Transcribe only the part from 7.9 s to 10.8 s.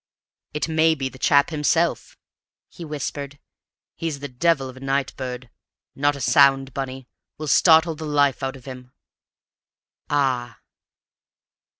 the life out of him. Ah!"